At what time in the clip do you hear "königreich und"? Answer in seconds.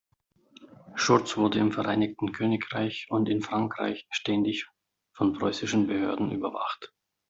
2.31-3.29